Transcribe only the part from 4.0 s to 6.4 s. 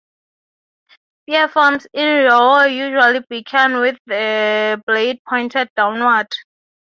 the blade pointed downward.